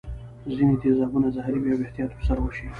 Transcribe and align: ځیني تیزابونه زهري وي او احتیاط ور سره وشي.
ځیني 0.57 0.75
تیزابونه 0.83 1.27
زهري 1.35 1.59
وي 1.61 1.71
او 1.73 1.81
احتیاط 1.85 2.11
ور 2.13 2.23
سره 2.29 2.39
وشي. 2.41 2.67